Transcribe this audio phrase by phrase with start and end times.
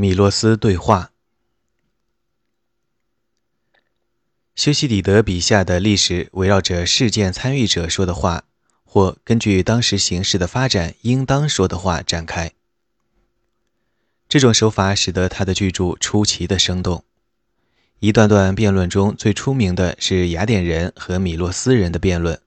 [0.00, 1.12] 米洛斯对话。
[4.54, 8.44] 修昔底德笔下的历史围绕着事件参与者说的话，
[8.82, 12.52] 或根据当时形势的发展应当说的话展开。
[14.26, 17.04] 这种手法使得他的巨著出奇的生动。
[17.98, 22.40] 一段段辩论中最出名的是雅典人和米洛斯人的辩论。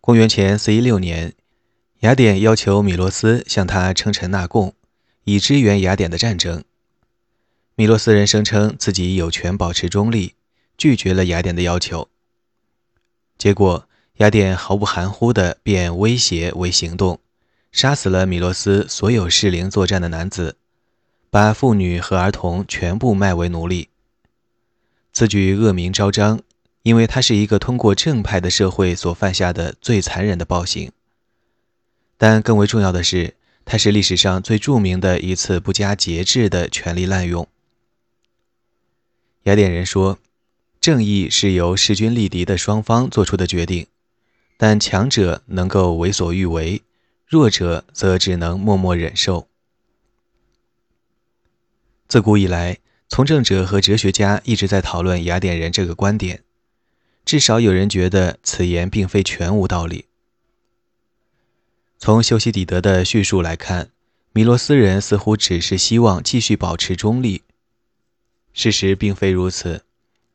[0.00, 1.34] 公元前四一六年，
[2.00, 4.74] 雅典要求米洛斯向他称臣纳贡，
[5.28, 6.64] 以支援雅典的战争。
[7.74, 10.32] 米洛斯人声称自己有权保持中立，
[10.78, 12.08] 拒绝了雅典的要求。
[13.36, 17.20] 结果，雅典毫不含糊地变威胁为行动。
[17.70, 20.56] 杀死了米洛斯所有适龄作战的男子，
[21.28, 23.90] 把妇女和儿童全部卖为奴隶，
[25.12, 26.40] 此举恶名昭彰，
[26.82, 30.90] 因为它是一个通过正派的社会所犯下的最残忍的暴行。
[32.16, 33.36] 但更为重要的是，
[33.70, 37.46] 它是历史上最著名的一次不加节制的权力滥用。
[39.42, 40.18] 雅典人说，
[40.80, 43.86] 正义是由势均力敌的双方做出的决定，
[44.56, 46.82] 但强者能够为所欲为。
[47.26, 49.48] 弱者则只能默默忍受。
[52.08, 56.42] 自古以来，从政者和哲学家一直在讨论雅典人这个观点，
[57.26, 60.06] 至少有人觉得此言并非全无道理。
[61.98, 63.90] 从修昔底德的叙述来看，
[64.32, 67.42] 米洛斯人似乎只是希望继续保持中立。
[68.52, 69.82] 事实并非如此，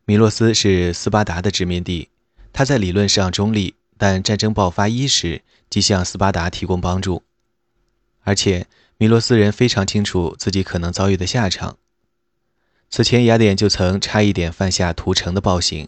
[0.06, 2.10] 米洛斯是斯巴达的殖民地，
[2.52, 3.76] 他在理论上中立。
[3.96, 7.24] 但战争爆发伊始，即向斯巴达提供帮助，
[8.24, 8.68] 而且
[8.98, 11.78] 米洛斯人非常清楚自己可能遭遇的下场。
[12.90, 15.88] 此前，雅典就曾差一点犯下屠城的暴行。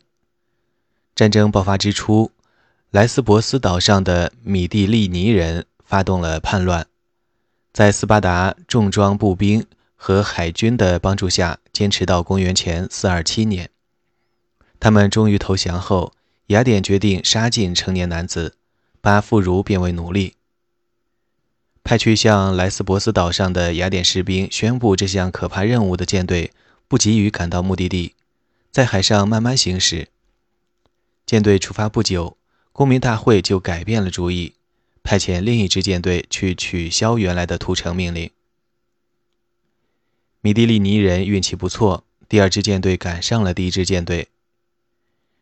[1.13, 2.31] 战争爆发之初，
[2.95, 6.87] 莱斯博斯岛上的米蒂利尼人发动了叛乱，
[7.73, 9.65] 在斯巴达重装步兵
[9.97, 13.69] 和海军的帮助下，坚持到公元前427年。
[14.79, 16.13] 他们终于投降后。
[16.47, 18.55] 雅典决定杀尽成年男子，
[19.01, 20.35] 把妇孺变为奴隶。
[21.83, 26.53] 派去向莱斯博斯岛上的雅典士兵宣布这项可怕任务的舰队
[26.87, 28.13] 不急于赶到目的地，
[28.71, 30.07] 在海上慢慢行驶。
[31.25, 32.37] 舰队出发不久，
[32.77, 34.53] 公民大会就改变了主意，
[35.01, 38.29] 派遣另一支舰队去取消原来的屠城命令。
[40.41, 44.27] 米蒂利尼人运气不错，第二支舰队赶上了第一支舰队。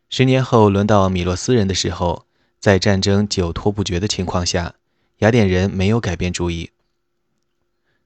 [0.08, 2.24] 十年后，轮到米洛斯人的时候，
[2.60, 4.76] 在战争久拖不决的情况下，
[5.18, 6.70] 雅典人没有改变主意。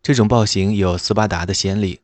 [0.03, 2.01] 这种暴行有斯巴达的先例。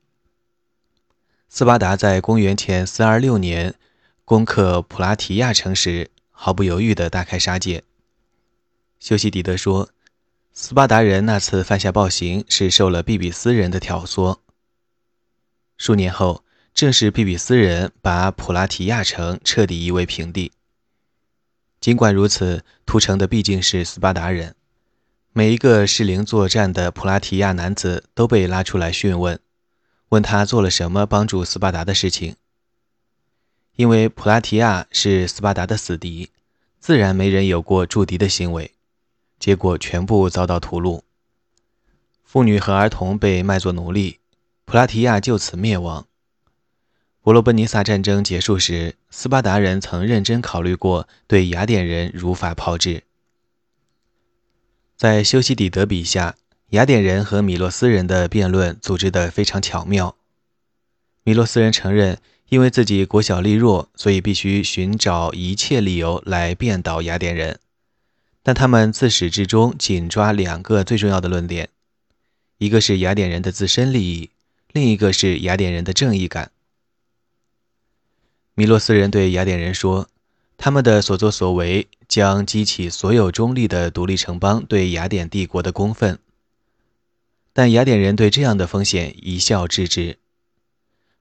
[1.49, 3.75] 斯巴达在公元前426年
[4.27, 7.83] 攻克普拉提亚城时，毫不犹豫地大开杀戒。
[9.01, 9.89] 修昔底德说，
[10.53, 14.41] 斯巴达人那次犯下暴行是受了比比斯人的挑唆。
[15.79, 16.45] 数年后。
[16.75, 20.51] 正是比比斯人把普拉提亚城彻底夷为平地。
[21.81, 24.57] 尽管如此，屠城的毕竟是斯巴达人。
[25.33, 29.39] 每一个适龄作战的普拉提亚男子都被拉出来讯问，
[30.09, 32.35] 问他做了什么帮助斯巴达的事情。
[33.77, 36.31] 因为普拉提亚是斯巴达的死敌，
[36.79, 38.73] 自然没人有过助敌的行为，
[39.39, 41.03] 结果全部遭到屠戮。
[42.23, 44.21] 妇女和儿童被卖作奴隶，
[44.65, 46.07] 普拉提亚就此灭亡。
[47.21, 53.03] 伯罗奔尼撒战争结束时，斯巴达人曾认真考虑过对雅典人如法炮制。
[54.97, 56.37] 在修昔底德笔下，
[56.71, 60.17] 雅典人和米洛斯人的辩论组织得非常巧妙。
[61.23, 62.19] 米洛斯人承认，
[62.49, 67.59] 因为自己国小力弱，所以必须寻找一切理由来辩倒雅典人，
[68.43, 71.71] 但他们自始至终紧抓两个最重要的论点：
[72.59, 74.31] 一个是雅典人的自身利益，
[74.73, 76.51] 另一个是雅典人的正义感。
[78.55, 80.09] 米洛斯人对雅典人说
[80.57, 86.19] ：“他们的所作所为将激起所有中立的独立城邦对雅典帝国的公愤。”
[87.53, 90.19] 但雅典人对这样的风险一笑置之。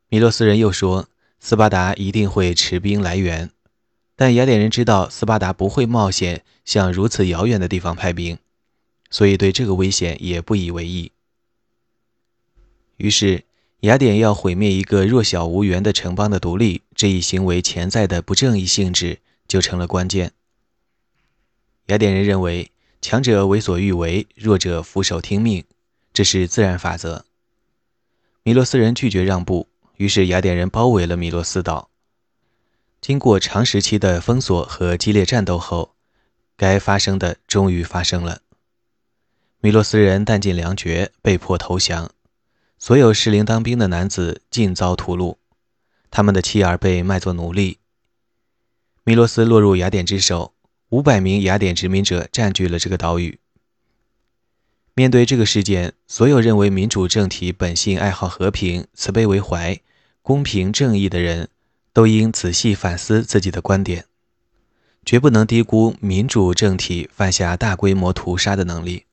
[0.09, 1.07] 米洛斯人又说
[1.44, 3.51] ：“斯巴达一定会持兵来援。”
[4.16, 8.40] 但雅典人知道斯巴达不会冒险向如此遥远的地方派兵，
[9.12, 11.12] 所以对这个危险也不以为意。
[12.98, 13.44] 于是。
[13.84, 20.31] 雅典要毁灭一个弱小无援的城邦的独立，这一行为潜在的不正义性质就成了关键。
[21.88, 25.66] 雅典人认为，强者为所欲为，弱者俯首听命，
[26.13, 27.25] 这是自然法则。
[28.44, 29.68] 米洛斯人拒绝让步，
[30.03, 31.89] 于是雅典人包围了米洛斯岛。
[33.00, 35.95] 经过长时期的封锁和激烈战斗后，
[36.57, 38.41] 该发生的终于发生了。
[39.61, 42.11] 米洛斯人弹尽粮绝，被迫投降。
[42.77, 45.38] 所有适龄当兵的男子尽遭屠戮，
[46.11, 47.77] 他们的妻儿被卖作奴隶。
[49.06, 50.53] 米洛斯落入雅典之手，
[50.89, 53.39] 五百名雅典殖民者占据了这个岛屿。
[54.95, 59.79] 面对这个事件，所有认为民主政体本性爱好和平、慈悲为怀、
[60.23, 61.49] 公平正义的人，
[61.91, 64.05] 都应仔细反思自己的观点，
[65.05, 69.03] 绝不能低估民主政体犯下大规模屠杀的能力。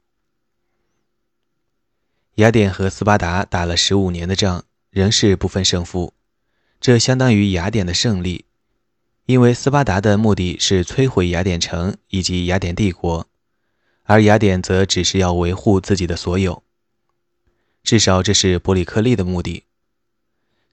[2.37, 6.15] 雅典和斯巴达打了十五年的仗，仍是不分胜负，
[6.81, 8.45] 这相当于雅典的胜利，
[9.27, 13.27] 因为斯巴达的目的是摧毁雅典城以及雅典帝国。
[14.05, 16.63] 而雅典则只是要维护自己的所有，
[17.83, 19.65] 至少这是伯里克利的目的。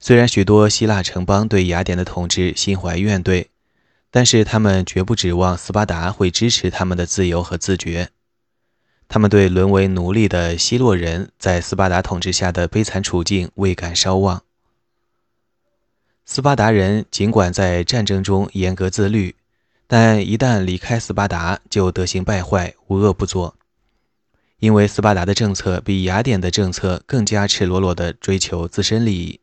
[0.00, 3.46] 虽然许多希腊城邦对雅典的统治心怀怨怼，
[4.10, 8.10] 但是他们绝不指望斯巴达会支持他们的自由和自觉。
[9.08, 14.42] 他们对沦为奴隶的希洛人在斯巴达统治下的悲惨处境未敢稍忘。
[16.24, 19.34] 斯巴达人尽管在战争中严格自律。
[19.90, 23.56] 但一旦离开斯巴达，就德行败坏，无恶不作。
[24.58, 29.40] 因为斯巴达的政策比雅典的政策更加赤裸裸地追求自身利益，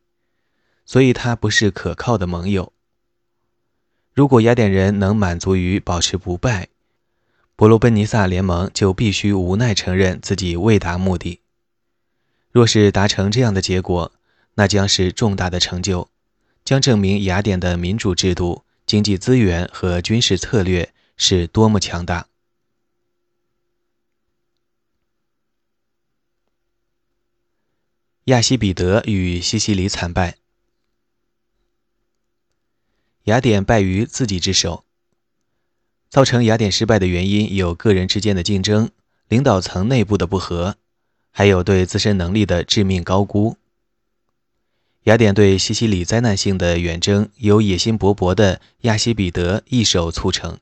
[0.86, 2.72] 所以他不是可靠的盟友。
[4.14, 6.68] 如果雅典人能满足于保持不败，
[7.54, 11.40] 伯罗奔尼撒联盟就必须无奈承认自己未达目的。
[12.50, 14.12] 若是达成这样的结果，
[14.54, 16.08] 那将是重大的成就，
[16.64, 18.64] 将证明雅典的民主制度。
[18.86, 22.28] 经济资源和军事策略是多么强大！
[28.26, 30.36] 亚西比德与西西里惨败，
[33.26, 34.84] 雅典败于自己之手。
[36.08, 38.90] 造成雅典失败的原因有个人之间的竞争、
[39.28, 40.76] 领导层内部的不和，
[41.32, 43.56] 还有对自身能力的致命高估。
[45.04, 50.58] 雅典对西西里灾难性的远征，由野心勃勃的亚西比德一手促成。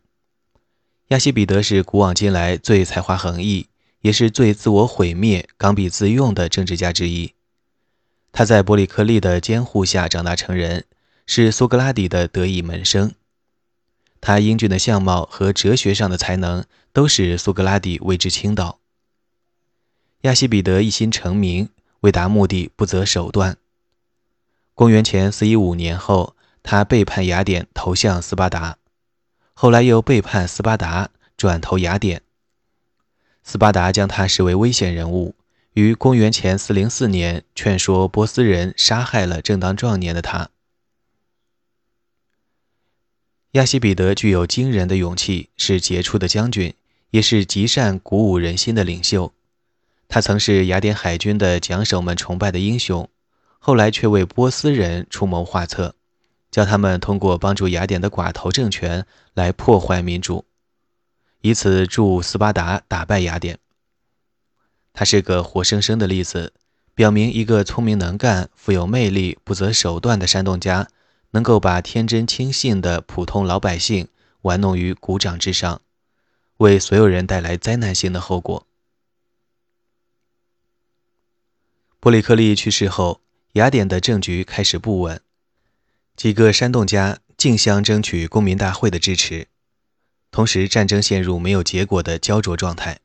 [1.08, 3.66] 亚西比德是古往今来最才华横溢，
[4.00, 7.34] 也是最自我毁灭、刚愎自用的政治家之一。
[8.32, 10.84] 他在伯里克利的监护下长大成人，
[11.26, 13.14] 是苏格拉底的得意门生。
[14.20, 18.78] 他英俊的相貌和哲学上的才能，都使苏格拉底为之倾倒。
[20.22, 21.68] 亚西比德一心成名，
[22.00, 23.58] 为达目的不择手段。
[24.74, 28.78] 公元前四一五年后，他背叛雅典，投向斯巴达；
[29.52, 32.22] 后来又背叛斯巴达，转投雅典。
[33.42, 35.34] 斯巴达将他视为危险人物，
[35.74, 40.48] 于公元前四零四年劝说波斯人杀害了正当壮年的他。
[43.54, 46.74] 亚西比德具有惊人的勇气，是杰出的将军，
[47.10, 49.32] 也是极善鼓舞人心的领袖。
[50.08, 53.08] 他曾是雅典海军的桨手们崇拜的英雄。
[53.60, 55.94] 后来却为波斯人出谋划策，
[56.50, 60.44] 叫他们通过帮助雅典的寡头政权来破坏民主，
[61.40, 63.60] 以此助斯巴达打败雅典。
[64.92, 66.52] 他是个活生生的例子，
[66.92, 70.88] 表明一个聪明能干、富有魅力、不择手段的煽动家，
[71.34, 74.08] 能够把天真轻信的普通老百姓
[74.42, 75.82] 玩弄于股掌之上，
[76.56, 78.66] 为所有人带来灾难性的后果。
[82.00, 83.20] 波利克利去世后。
[83.54, 85.20] 雅典的政局开始不稳，
[86.16, 89.46] 几个煽动家竞相争取公民大会的支持，
[90.32, 92.98] 同时战争陷入没有结果的焦灼状态。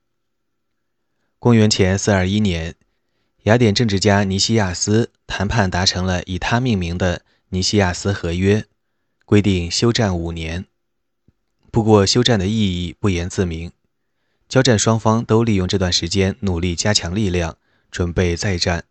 [1.37, 2.73] 公元前四二一年，
[3.43, 7.21] 雅典政治家尼西亚斯谈判达成了以他命名的
[7.51, 8.65] 尼西亚斯合约，
[9.25, 10.65] 规定休战五年。
[11.71, 13.71] 不过，休战的意义不言自明，
[14.47, 17.57] 交战双方都利用这段时间努力加强力量，
[17.89, 18.83] 准备再战。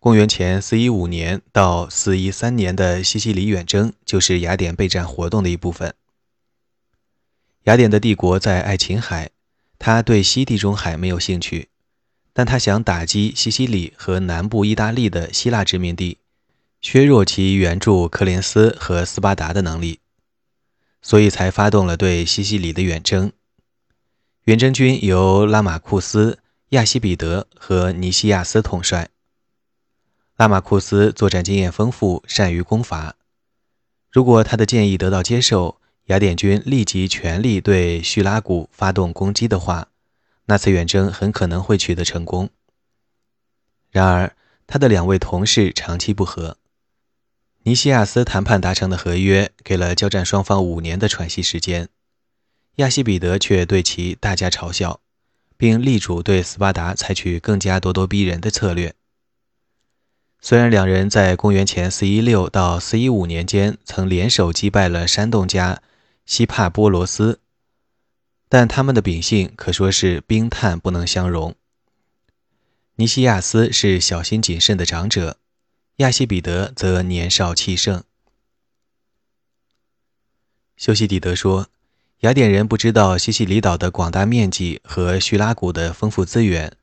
[0.00, 5.94] 公元前四一五年到四一三年的西西里远征，就是雅典备战活动的一部分。
[7.64, 9.30] 雅典的帝国在爱琴海，
[9.78, 11.68] 他对西地中海没有兴趣，
[12.32, 16.18] 但他想打击西西里和南部意大利的希腊殖民地，
[16.82, 20.00] 削弱其援助科林斯和斯巴达的能力，
[21.00, 23.30] 所以才发动了对西西里的远征。
[24.46, 29.08] 远征军由拉马库斯、亚西比德和尼西亚斯统帅。
[30.36, 33.14] 拉马库斯作战经验丰富，善于攻伐。
[34.10, 39.86] 如果他的建议得到接受，雅典军立即全力对叙拉古发动攻击的话，
[40.46, 42.50] 那次远征很可能会取得成功。
[43.92, 44.34] 然而，
[44.66, 46.58] 他的两位同事长期不和。
[47.64, 51.88] 尼西亚斯谈判达成的合约给了交战双方五年的喘息时间，
[52.76, 55.00] 亚西比德却对其大加嘲笑，
[55.56, 58.94] 并力主对斯巴达采取更加咄咄逼人的策略。
[60.40, 65.80] 虽然两人在公元前416到415年间曾联手击败了山洞家
[66.26, 67.38] 西帕波罗斯，
[68.48, 71.54] 但他们的秉性可说是冰炭不能相容。
[72.96, 75.36] 尼西亚斯是小心谨慎的长者，
[76.02, 78.02] 亚西比德则年少气盛。
[80.76, 81.68] 修昔底德说
[82.22, 86.76] ：“雅典人不知道西西里岛的广大面积和叙拉古的丰富资源。”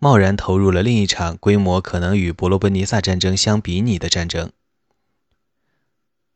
[0.00, 4.50] 贸然投入了另一场规模可能与伯罗奔尼撒战争相比拟的战争，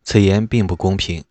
[0.04, 1.24] 此言并不公平。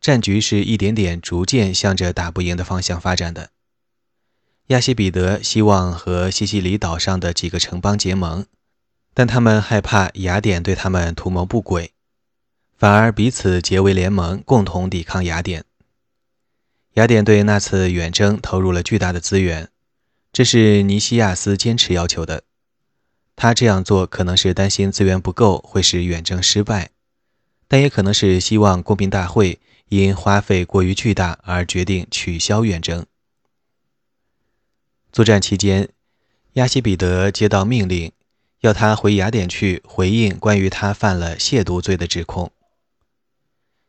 [0.00, 3.50] 战局是一点点逐渐向着打不赢的方向发展的。
[4.68, 8.46] 亚西比德希望和西西里岛上的几个城邦结盟，
[9.18, 11.92] 但他们害怕雅典对他们图谋不轨，
[12.76, 15.64] 反而彼此结为联盟，共同抵抗雅典。
[16.96, 19.70] 雅典对那次远征投入了巨大的资源。
[20.34, 22.42] 这是尼西亚斯坚持要求的。
[23.34, 26.90] 他这样做可能是担心资源不够会使远征失败，
[27.66, 29.58] 但也可能是希望公民大会
[29.88, 33.06] 因花费过于巨大而决定取消远征。
[35.10, 35.88] 作战期间，
[36.52, 38.12] 亚西比德接到命令，
[38.60, 42.52] 要他回雅典去回应关于他犯了亵渎罪的指控。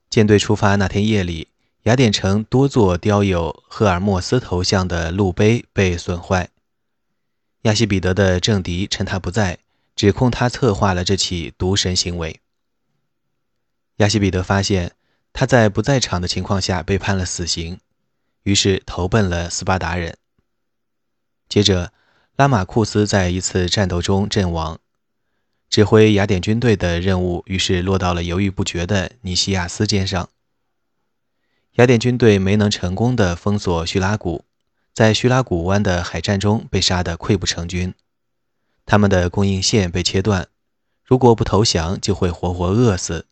[0.10, 1.50] 舰队出发那天夜里。
[1.84, 6.50] 雅典城多座雕有赫尔墨斯头像的路碑被损坏。
[7.62, 9.60] 亚西比德的政敌趁他不在，
[9.96, 12.42] 指控他策划了这起毒神行为。
[13.98, 14.96] 亚西比德发现
[15.32, 17.80] 他在不在场的情况下被判了死刑，
[18.44, 20.18] 于是投奔了斯巴达人。
[21.48, 21.94] 接着，
[22.38, 24.78] 拉马库斯在一次战斗中阵亡，
[25.72, 30.30] 指挥雅典军队的任务于是落到了犹豫不决的尼西亚斯肩上。
[31.78, 34.46] 雅典军队没能成功的封锁叙拉古，
[34.94, 37.96] 在叙拉古湾的海战中被杀得溃不成军，
[38.86, 40.48] 他们的供应线被切断，
[41.04, 43.26] 如果不投降就会活活饿死。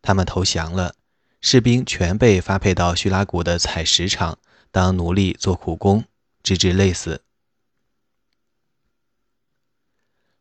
[0.00, 0.94] 他们投降了，
[1.40, 4.38] 士兵全被发配到叙拉古的采石场
[4.70, 6.04] 当奴隶做苦工，
[6.44, 7.22] 直至累死。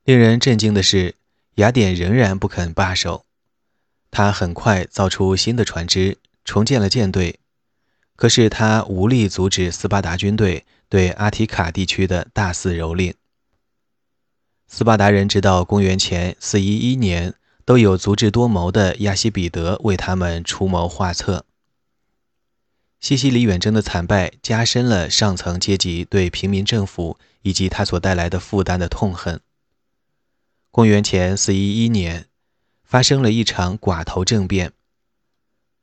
[0.06, 1.16] 令人震惊的是，
[1.56, 3.26] 雅典仍然不肯罢手，
[4.12, 6.18] 他很快造出新的船只。
[6.46, 7.40] 重建了舰队，
[8.18, 13.14] 可是他无力阻止斯巴达军队对阿提卡地区的大肆蹂躏。
[14.68, 21.46] 斯巴达人直到公元前411年都有足智多谋的亚西比德为他们出谋划策。
[23.00, 29.40] 西西里远征的惨败加深了上层阶级对平民政府以及他所带来的负担的痛恨。
[30.76, 32.26] 公元前411年，
[32.84, 34.74] 发生了一场寡头政变。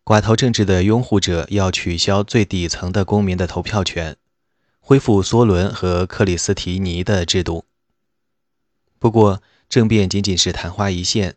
[0.02, 4.16] 寡头政治的拥护者要取消最底层的公民的投票权，
[4.80, 7.66] 恢复梭伦和克里斯提尼的制度。
[8.98, 11.36] 不过，政变仅仅是昙花一现，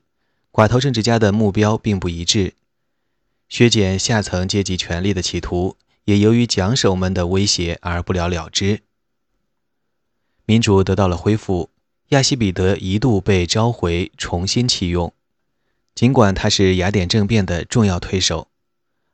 [0.52, 2.56] 寡头政治家的目标并不一致。
[3.48, 8.82] 削减下层阶级权力的企图也由于奖手们的威胁而不了了之。
[10.46, 11.70] 民主得到了恢复，
[12.10, 15.14] 亚西比德一度被召回重新启用，
[15.96, 18.48] 尽管他是雅典政变的重要推手。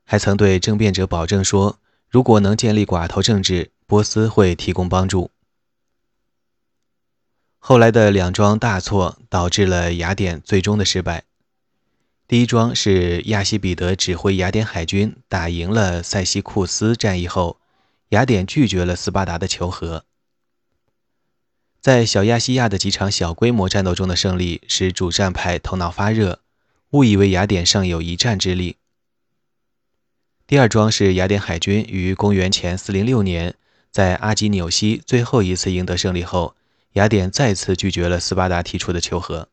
[0.03, 1.79] 还曾对政变者保证说，
[2.09, 5.31] 如果能建立寡头政治，波斯会提供帮助。
[7.59, 11.25] 后来的两桩大错导致了雅典最终的失败。
[12.27, 17.59] 第一桩是亚西比德指挥雅典海军打赢了塞西库斯战役后，
[18.09, 20.05] 雅典拒绝了斯巴达的求和。
[21.81, 26.41] 在小亚细亚的几场小规模战斗中的胜利，使主战派头脑发热，
[26.91, 28.75] 误以为雅典尚有一战之力。
[30.45, 33.55] 第二桩是雅典海军于公元前406年
[33.91, 36.55] 在阿基纽西最后一次赢得胜利后，
[36.93, 39.47] 雅典再次拒绝了斯巴达提出的求和。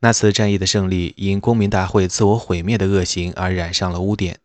[0.00, 4.40] 那次战役的胜利因公民大会自我毁灭的恶行而染上了污点。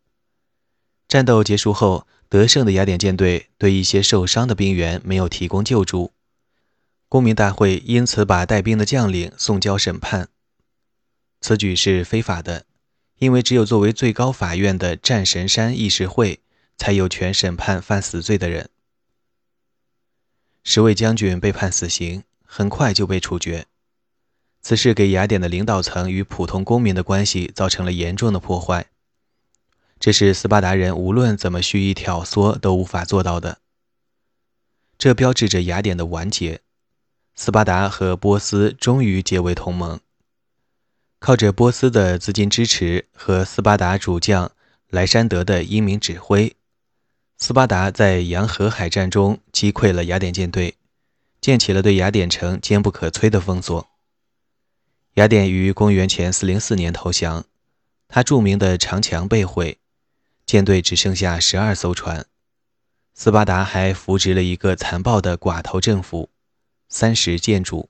[1.08, 6.12] 战斗结束后，得胜的雅典舰队对一些受伤的兵员没有提供救助，
[7.14, 10.30] 公民大会因此把带兵的将领送交审判。
[11.42, 12.66] 此举是非法的。
[13.20, 16.42] 因为只有作为最高法院的战神山议事会
[16.76, 18.72] 才有权审判犯死罪的人。
[20.64, 23.68] 十位将军被判死刑，很快就被处决。
[24.64, 28.88] 此事给雅典的领导层与普通公民的关系造成了严重的破坏，
[30.00, 33.60] 这是斯巴达人无论怎么蓄意挑唆都无法做到的。
[34.98, 36.62] 这标志着雅典的完结，
[37.36, 40.00] 斯巴达和波斯终于结为同盟。
[41.20, 44.52] 靠着波斯的资金支持和斯巴达主将
[44.90, 46.56] 莱山德的英明指挥，
[47.38, 50.76] 斯巴达在洋河海战中击溃了雅典舰队，
[51.42, 53.90] 建起了对雅典城坚不可摧的封锁。
[55.16, 57.46] 雅典于公元前404年投降，
[58.08, 59.80] 他著名的长墙被毁，
[60.46, 62.26] 舰队只剩下十二艘船。
[63.16, 66.30] 斯巴达还扶植了一个残暴的寡头政府——
[66.94, 67.90] 三十建筑。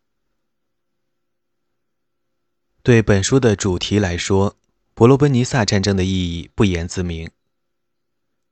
[2.82, 4.56] 对本书的主题来说，
[4.94, 7.30] 伯罗奔尼撒战争的意义不言自明。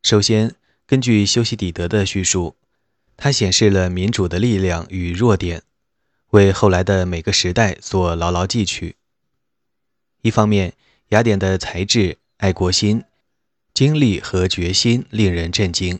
[0.02, 0.54] 首先，
[0.86, 2.58] 根据修昔底德的叙述，
[3.16, 5.64] 它显示了民主的力量与弱点。
[6.32, 8.98] 为后来的每个时代所牢牢记取。
[10.22, 10.74] 一方面，
[11.10, 13.06] 雅典的才智、爱国心、
[13.74, 16.00] 精力和决心令人震惊；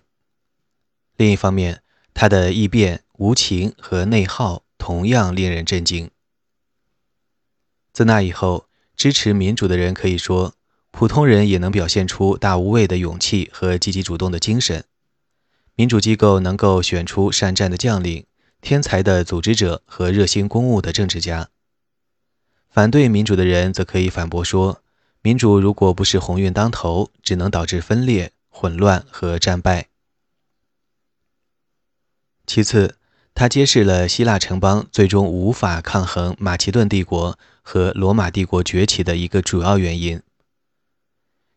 [1.16, 1.82] 另一方面，
[2.14, 6.10] 他的异变、无情和内耗同样令人震惊。
[7.94, 10.54] 自那以后，支持民主的人可以说，
[10.92, 14.84] 普通人也能表现出大无畏的勇气和积极主动的精神。
[15.76, 18.26] 民主机构能够选出善战的将领。
[18.64, 21.50] 天才的组织者和热心公务的政治家。
[22.70, 24.84] 反对民主的人则可以反驳说，
[25.24, 29.88] 民主如果不是鸿运当头，只能导致分裂、混乱和战败。
[32.54, 32.98] 其次，
[33.34, 40.22] 他揭示了希腊城邦最终无法抗衡马其顿帝国和罗马帝国崛起的一个主要原因：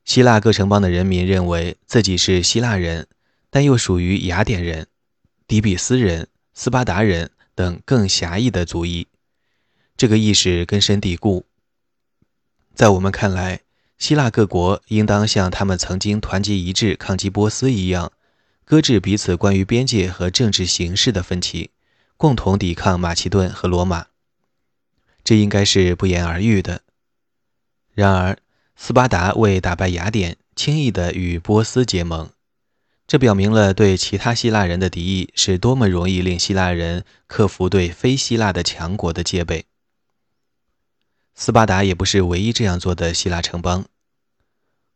[0.05, 3.09] 希腊各城邦的人民认为自己是希腊人，
[3.51, 4.87] 但又属于雅典人、
[5.49, 6.29] 底比斯人。
[6.55, 9.09] 斯巴达人等更狭义的族裔，
[9.97, 11.45] 这个意识根深蒂固。
[12.73, 13.63] 在我们看来，
[13.99, 18.13] 希腊各国应当像他们曾经团结一致抗击波斯一样，
[18.65, 21.71] 搁置彼此关于边界和政治形势的分歧，
[22.17, 24.07] 共同抵抗马其顿和罗马。
[25.23, 26.83] 这应该是不言而喻的。
[27.93, 28.39] 然而，
[28.77, 32.31] 斯巴达为打败雅典，轻易地与波斯结盟。
[33.07, 39.67] 这表明了对其他希腊人的敌意是多么容易令希腊人克服对非希腊的强国的戒备。
[41.35, 43.85] 斯巴达也不是唯一这样做的希腊城邦。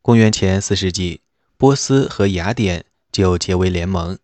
[0.01, 1.21] 公元前四世纪，
[1.59, 4.19] 波斯和雅典就结为联盟，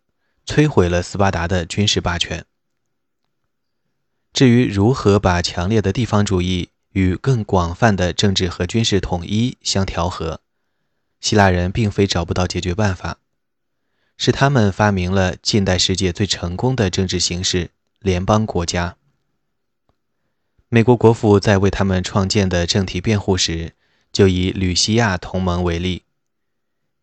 [0.45, 2.45] 摧毁了斯巴达的军事霸权。
[4.33, 10.41] 至于如何把强烈的地方主义与更广泛的政治和军事统一相调和，
[11.19, 13.19] 希腊人并非找不到解决办法。
[14.17, 18.95] 是他们发明了近代世界最成功的政治形式——联邦国家。
[20.69, 23.73] 美国国父在为他们创建的政体辩护时，
[24.13, 26.03] 就以吕西亚同盟为例。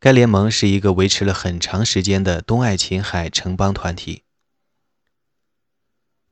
[0.03, 4.25] 该联盟是一个维持了很长时间的东爱琴海城邦团体。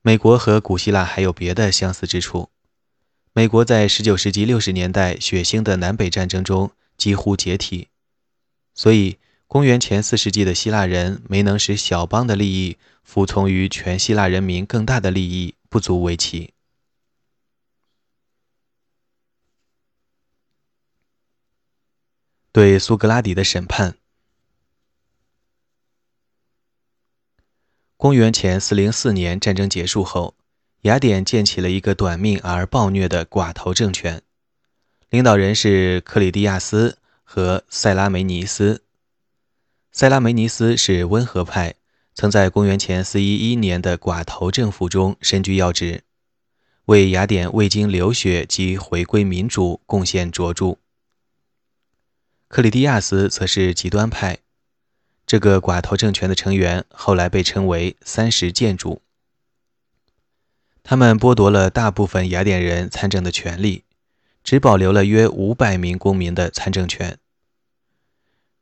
[0.01, 2.49] 美国和古希腊还有别的相似之处。
[3.31, 7.87] 美国在19世纪60年代血腥的南北战争中几乎解体，
[8.75, 9.17] 所以。
[9.47, 16.53] 公元前四世纪的希腊人没能使小邦的利益服从于全希腊人民更大的利益，不足为奇。
[22.53, 23.95] 对苏格拉底的审判。
[27.95, 30.35] 公元前四零四年战争结束后，
[30.81, 34.21] 雅典建起了一个短命而暴虐的寡头政权，
[35.09, 38.83] 领导人是克里蒂亚斯和塞拉梅尼斯。
[39.93, 41.75] 塞拉梅尼斯是温和派，
[42.13, 46.03] 曾在公元前411年的寡头政府中身居要职，
[46.85, 50.77] 为雅典未经流血及回归民主贡献卓著。
[52.51, 54.39] 克里蒂亚斯则是极端派，
[55.25, 59.01] 这个寡头政权的成员后来被称为三十建主。
[60.83, 63.85] 他们剥夺了大部分雅典人参政的权利，
[64.43, 67.17] 只保留了约五百名公民的参政权。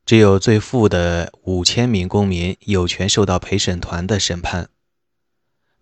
[0.05, 4.69] 只有最富的五千名公民有权受到陪审团的审判，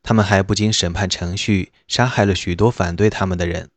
[0.02, 3.70] 他们还不经审判程序杀害了许多反对他们的人，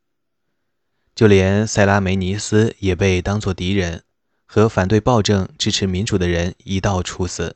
[1.17, 4.05] 就连塞拉梅尼斯也被当作敌人，
[4.53, 7.55] 和反对暴政、支持民主的人一道处死。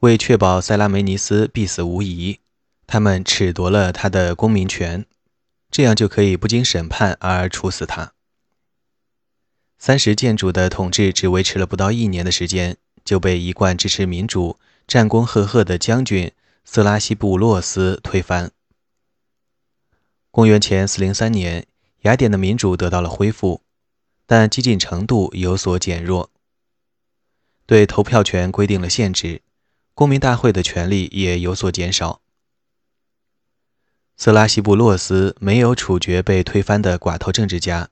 [0.00, 2.40] 为确保塞拉梅尼斯必死无疑，
[2.84, 5.06] 他们褫夺了他的公民权，
[5.70, 8.12] 这样就可以不经审判而处死他。
[9.78, 14.58] 三十建主的统治只维持了不到一年的时间，就被一贯支持民主、
[14.88, 16.32] 战功赫赫的将军
[16.64, 18.50] 色拉西布洛斯推翻。
[20.32, 21.68] 公元前四零三年，
[22.00, 23.62] 雅典的民主得到了恢复，
[24.30, 26.30] 但激进程度有所减弱。
[27.66, 29.42] 对投票权规定了限制，
[29.92, 32.20] 公民大会的权利也有所减少。
[34.16, 37.90] 色拉西布洛斯没有处决被推翻的寡头政治家。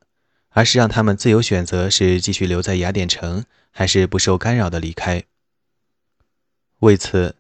[0.51, 5.25] 而是让他们自由选择是继续留在雅典城，还是不受干扰的离开。
[6.81, 7.35] 为此，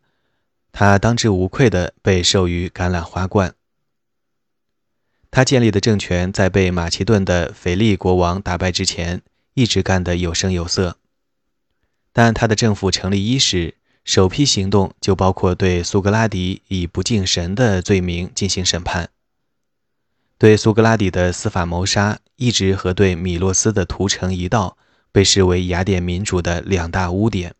[0.72, 3.54] 他当之无愧地被授予橄榄花冠。
[5.30, 9.22] 他建立的政权在被马其顿的腓力国王打败之前，
[9.54, 10.96] 一直干得有声有色。
[12.12, 19.10] 但他的政府成立伊始，首批行动就包括对苏格拉底以不敬神的罪名进行审判。
[20.38, 24.78] 对苏格拉底的司法谋杀，一直和对米洛斯的屠城一道，
[25.12, 27.54] 被视为雅典民主的两大污点。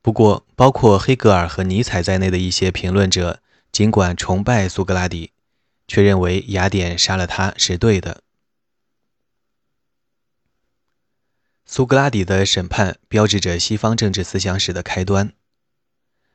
[0.00, 3.40] 不过，包括黑格尔和尼采在内的一些评论者，
[3.70, 5.32] 尽管崇拜苏格拉底，
[5.88, 8.22] 却认为雅典杀了他是对的。
[11.66, 15.32] 苏格拉底的审判标志着西方政治思想史的开端。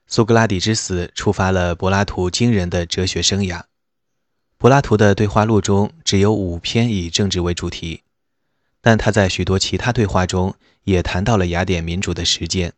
[0.06, 3.64] 苏格拉底之死触发了柏拉图惊人的哲学生涯。
[4.58, 8.04] 柏拉图的对话录中只有五篇以政治为主题，
[8.80, 12.74] 但他在许多其他对话中也谈到了雅典民主的实践。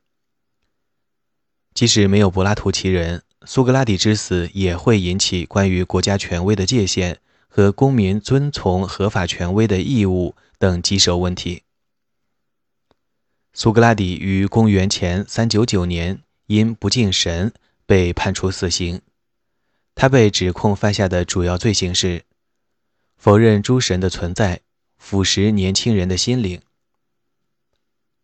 [1.74, 11.62] 即使没有柏拉图其人，苏格拉底之死也会引起关于国家权威的界限和公民遵从合法权威的义务等棘手问题。
[13.54, 17.54] 苏格拉底于公元前399年因不敬神
[17.86, 19.02] 被判处死刑，
[19.94, 22.24] 他被指控犯下的主要罪行是
[23.16, 24.62] 否认诸神的存在，
[24.98, 26.60] 腐蚀年轻人的心灵。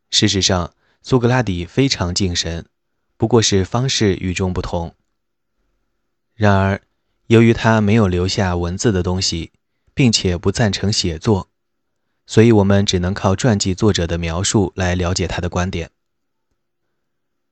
[0.10, 2.66] 事实上，苏格拉底非常敬神。
[3.16, 4.96] 不过是方式与众不同。
[6.42, 6.82] 然而，
[7.28, 9.52] 由于他没有留下文字的东西，
[9.94, 11.50] 并且不赞成写作，
[12.26, 15.92] 所以我们只能靠传记作者的描述来了解他的观点。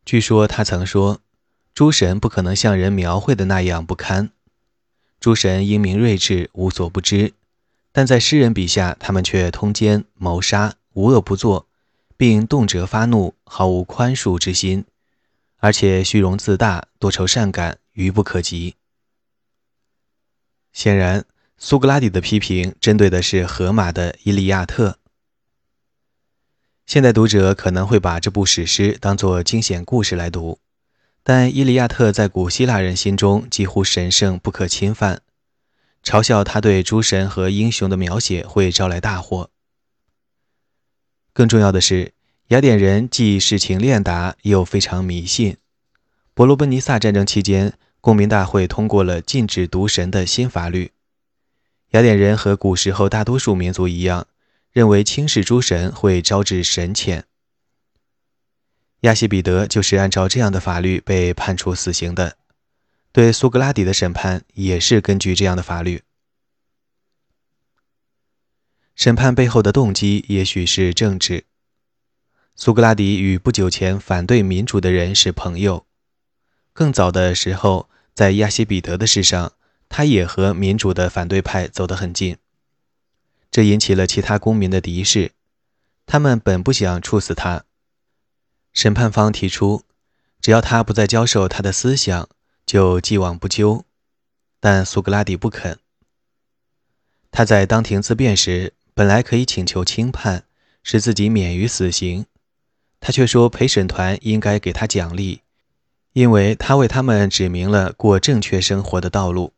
[0.03, 1.19] 据说他曾说
[1.75, 4.31] ：“诸神不可能像人描绘的那样不堪，
[5.19, 7.33] 诸神英明睿智，无所不知，
[7.91, 11.67] 但在诗人笔下，他们却通奸谋杀，无恶不作，
[12.17, 14.83] 并动辄发怒，毫无宽恕之心。”
[15.61, 18.73] 而且虚荣自大、多愁善感、愚不可及。
[20.73, 21.25] 显然，
[21.57, 24.91] 苏格拉底的批评针对的是荷马的《伊利亚特》。
[26.85, 30.59] 现代读者可能会把这部史诗当作惊险故事来读，
[31.23, 35.21] 但《伊利亚特》在古希腊人心中几乎神圣不可侵犯，
[36.03, 39.49] 嘲笑他对诸神和英雄的描写会招来大祸。
[41.33, 42.13] 更重要的是。
[42.49, 45.57] 雅典人既事情练达，又非常迷信。
[46.33, 50.91] 伯罗奔尼撒战争期间，公民大会通过了禁止毒神的新法律。
[51.91, 54.27] 雅典人和古时候大多数民族一样，
[54.71, 57.23] 认为轻视诸神会招致神谴。
[59.01, 62.37] 亚西比德就是按照这样的法律被判处死刑的。
[63.11, 66.03] 对苏格拉底的审判也是根据这样的法律。
[68.93, 71.45] 审判背后的动机也许是政治。
[72.55, 75.87] 苏格拉底与不久前反对民主的人是朋友。
[76.73, 79.53] 更早的时候，在亚西比德的事上，
[79.89, 82.37] 他也和民主的反对派走得很近。
[83.51, 85.31] 这引起了其他公民的敌视，
[86.05, 87.65] 他们本不想处死他。
[88.71, 89.83] 审判方提出，
[90.39, 92.29] 只要他不再教授他的思想，
[92.65, 93.85] 就既往不咎。
[94.59, 95.79] 但苏格拉底不肯。
[97.31, 100.43] 他在当庭自辩时，本来可以请求轻判，
[100.83, 102.25] 使自己免于死刑。
[102.99, 105.41] 他却说陪审团应该给他奖励，
[106.19, 109.53] 因为他为他们指明了过正确生活的道路。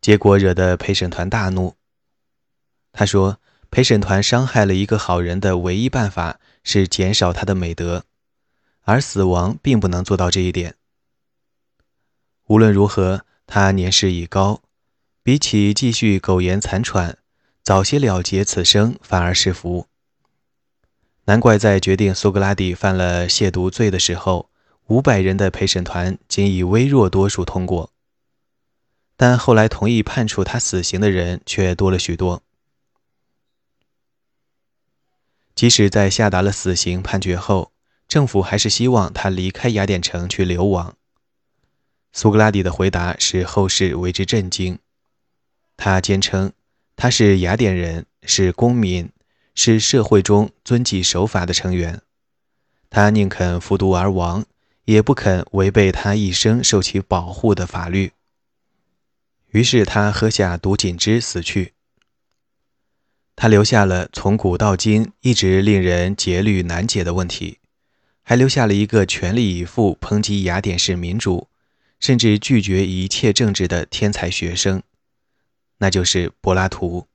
[0.00, 1.76] 结果惹得陪审团大怒。
[2.92, 3.38] 他说，
[3.70, 8.04] 陪审团伤害了一个好人的唯一办法是减少他的美德，
[8.80, 10.74] 而死亡并不能做到这一点。
[12.48, 14.60] 无论如何，他年事已高，
[15.22, 17.18] 比起继续苟延残喘，
[17.62, 19.86] 早些了结此生反而是福。
[21.26, 24.50] 难怪在决定苏格拉底犯了亵渎罪的时候，
[24.86, 27.90] 五百人的陪审团仅以微弱多数通过，
[29.16, 32.42] 但后来同意判处他死刑的人却多了许多。
[35.54, 37.72] 即使在下达了死刑判决后，
[38.08, 40.94] 政府还是希望他离开雅典城去流亡。
[42.12, 44.78] 苏格拉底的回答使后世为之震惊。
[45.76, 46.52] 他坚称
[46.94, 49.10] 他是雅典人，是公民。
[49.56, 52.02] 是社会中遵纪守法的成员，
[52.90, 54.44] 他宁肯服毒而亡，
[54.84, 58.12] 也不肯违背他一生受其保护的法律。
[59.50, 61.72] 于是他喝下毒锦汁死去。
[63.36, 67.58] 他留下了从古到今一直令人节律难解的问题，
[68.22, 71.48] 还留下了一个全力以赴抨击雅典式民主，
[71.98, 74.82] 甚至拒绝一切政治的天才学生，
[75.78, 77.08] 那就是柏拉图。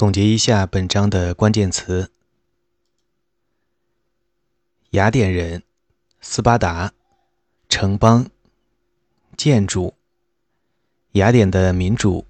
[0.00, 2.10] 总结一下本章的关键词：
[4.92, 5.62] 雅典人
[6.22, 6.94] 斯巴达、
[7.68, 8.30] 城邦、
[9.36, 9.92] 建筑、
[11.12, 12.24] 雅典的民主、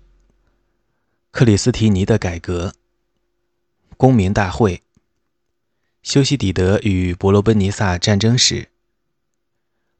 [1.30, 2.74] 克里斯提尼的改革、
[3.96, 4.82] 公民大会、
[6.02, 8.68] 修昔底德与伯罗奔尼撒战争史、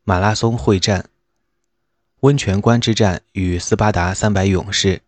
[0.02, 1.08] 马拉松会战、
[2.22, 5.02] 温泉关之战与斯巴达三百勇士、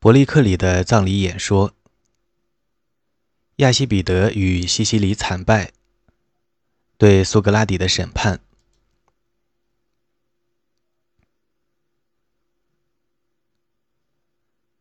[0.00, 1.74] 伯利克里的葬礼演说、
[3.56, 5.72] 亚西比德与西西里惨败。
[6.96, 8.40] 对苏格拉底的审判。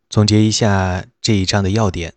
[0.10, 2.14] 总结一下这一章的要点：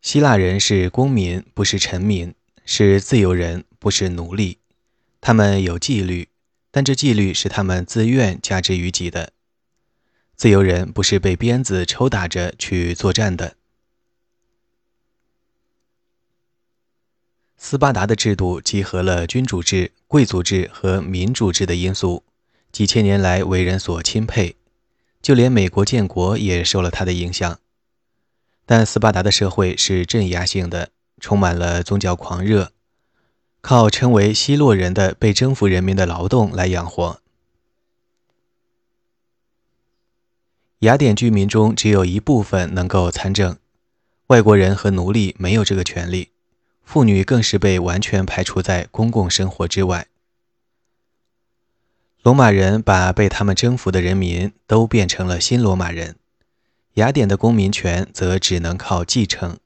[0.00, 2.32] 希腊人是公民，不是臣民；
[2.64, 4.60] 是自由人，不是奴隶。
[5.20, 6.30] 他们有纪律，
[6.70, 9.34] 但这纪律是他们自愿加之于己的。
[10.42, 13.54] 自由人不是被鞭子抽打着去作战的。
[17.56, 22.24] 斯巴达的制度集合了君主制、贵族制和民主制的因素，
[22.72, 24.56] 几千年来为人所钦佩，
[25.22, 27.60] 就连美国建国也受了他的影响。
[28.66, 30.88] 但斯巴达的社会是镇压性的，
[31.20, 32.72] 充满了宗教狂热，
[33.60, 37.21] 靠称为希洛人的被征服人民的劳动来养活。
[40.82, 43.56] 雅典居民中只有一部分能够参政，
[44.26, 46.30] 外国人和奴隶没有这个权利。
[46.82, 50.08] 妇女更是被完全排除在公共生活之外。
[52.22, 56.16] 罗马人把被他们征服的人民都变成了新罗马人，
[56.94, 59.60] 雅典的公民权则只能靠继承。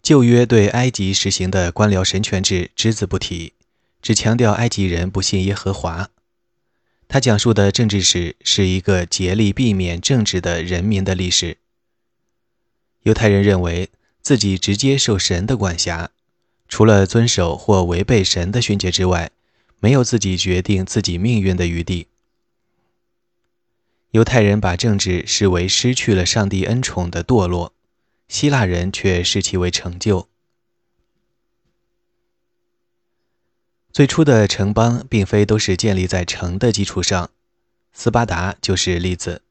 [0.00, 3.54] 旧约对埃及实行的官僚神权制只字不提，
[4.00, 6.10] 只强调埃及人不信耶和华。
[7.12, 11.56] 他讲述的政治史是一个竭力避免政治的人民的历史。
[13.02, 13.90] 犹太人认为
[14.22, 16.10] 自己直接受神的管辖，
[16.68, 19.32] 除了遵守或违背神的训诫之外，
[19.80, 22.06] 没有自己决定自己命运的余地。
[24.12, 27.72] 犹太人把政治视为失去了上帝恩宠的堕落，
[28.28, 30.28] 希腊人却视其为成就。
[33.92, 37.30] 最初的城邦并非都是建立在城的基础上，
[37.92, 39.42] 斯巴达就是例子。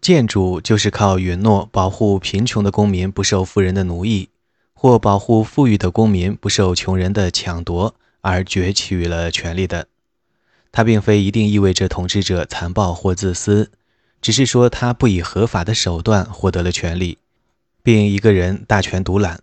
[0.00, 4.30] 建主就是靠允诺保护贫穷的公民不受富人的奴役，
[4.74, 9.88] 或保护富裕的公民不受穷人的抢夺而攫取了权力的。
[10.70, 13.72] 他并非一定意味着统治者残暴或自私，
[14.20, 17.18] 只是说他不以合法的手段获得了权力，
[17.82, 19.40] 并一个人大权独揽。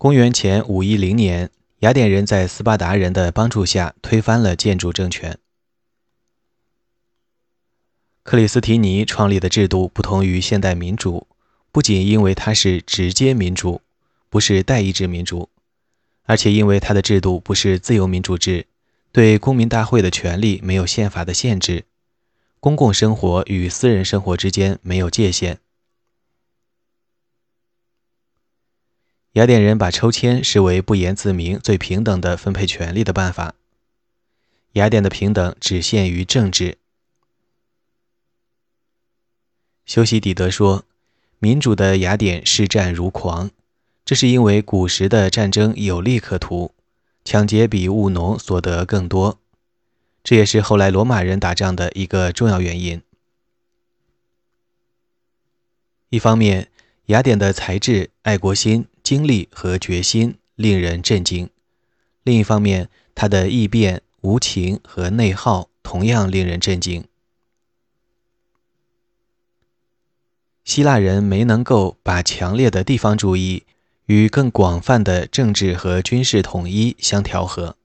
[0.00, 5.38] 公元前五一零年，雅典人在斯巴达人的帮助下推翻了建主政权。
[8.22, 11.26] 克里斯提尼创立的制度不同于现代民主，
[11.70, 13.82] 不仅因为它是直接民主，
[14.30, 15.50] 不是代议制民主，
[16.24, 18.64] 而且因为它的制度不是自由民主制，
[19.12, 21.84] 对公民大会的权利没有宪法的限制，
[22.58, 25.58] 公共生活与私人生活之间没有界限。
[29.34, 33.54] 雅典人把抽签视为不言自明、最平等的分配权力的办法。
[34.72, 36.78] 雅典的平等只限于政治。
[39.86, 40.84] 修昔底德说
[41.38, 43.50] ：“民主的雅典视战如狂，
[44.04, 46.74] 这是因为古时的战争有利可图，
[47.24, 49.38] 抢劫比务农所得更多。
[50.24, 53.00] 这也是后来罗马人打仗的一个重要原因。
[56.08, 56.68] 一方面，
[57.06, 61.48] 雅典的才智、爱国心、经历和决心令人震惊；
[62.22, 67.04] 另一方面，他的异变、无情和内耗同样令人震惊。”
[70.64, 73.64] 希腊人没能够把强烈的地方主义
[74.06, 77.76] 与更广泛的政治和军事统一相调和。